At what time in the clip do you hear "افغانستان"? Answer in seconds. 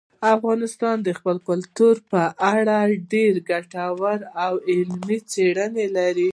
0.35-0.97